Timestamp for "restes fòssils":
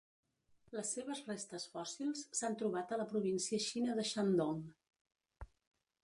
1.25-2.23